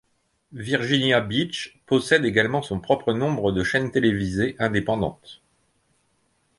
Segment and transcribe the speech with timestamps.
[0.53, 5.43] Virginia Beach possède également son propre nombre de chaînes télévisées indépendantes.